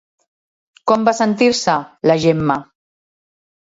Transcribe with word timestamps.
Com 0.93 1.05
va 1.11 1.15
sentir-se, 1.19 1.79
la 2.11 2.19
Gemma? 2.27 2.61